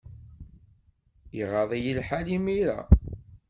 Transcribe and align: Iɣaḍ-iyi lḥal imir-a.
Iɣaḍ-iyi 1.41 1.93
lḥal 1.99 2.27
imir-a. 2.35 2.79